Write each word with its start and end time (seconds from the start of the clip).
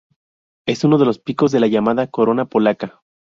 Es 0.65 0.83
uno 0.83 0.97
de 0.97 1.05
los 1.05 1.19
picos 1.19 1.51
de 1.51 1.59
la 1.59 1.67
llamada 1.67 2.07
"corona 2.07 2.45
polaca". 2.45 3.03